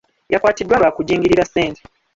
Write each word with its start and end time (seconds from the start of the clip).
Yakwatiddwa 0.33 0.79
lwa 0.81 0.91
kujingirira 0.95 1.43
ssente. 1.47 1.81